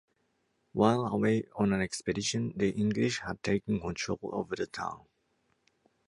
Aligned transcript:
While 0.73 1.05
away 1.05 1.43
on 1.57 1.73
an 1.73 1.81
expedition 1.81 2.53
the 2.55 2.71
English 2.71 3.19
had 3.19 3.43
taken 3.43 3.79
control 3.79 4.17
over 4.23 4.55
the 4.55 4.65
town. 4.65 5.05